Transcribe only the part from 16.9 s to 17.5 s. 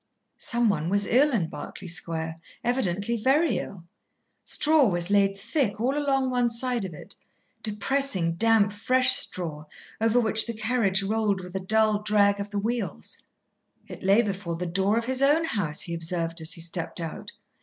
out.